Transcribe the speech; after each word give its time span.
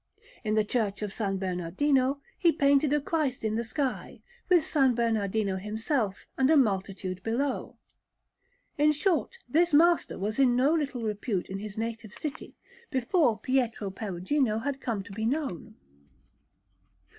In 0.43 0.55
the 0.55 0.63
Church 0.63 1.03
of 1.03 1.11
S. 1.11 1.35
Bernardino 1.35 2.21
he 2.39 2.51
painted 2.51 2.91
a 2.91 2.99
Christ 2.99 3.45
in 3.45 3.53
the 3.53 3.63
sky, 3.63 4.23
with 4.49 4.63
S. 4.63 4.73
Bernardino 4.95 5.57
himself, 5.57 6.25
and 6.39 6.49
a 6.49 6.57
multitude 6.57 7.21
below. 7.21 7.77
In 8.79 8.93
short, 8.93 9.37
this 9.47 9.75
master 9.75 10.17
was 10.17 10.39
in 10.39 10.55
no 10.55 10.73
little 10.73 11.03
repute 11.03 11.45
in 11.51 11.59
his 11.59 11.77
native 11.77 12.15
city 12.15 12.55
before 12.89 13.37
Pietro 13.37 13.91
Perugino 13.91 14.57
had 14.57 14.81
come 14.81 15.03
to 15.03 15.11
be 15.11 15.27
known. 15.27 15.75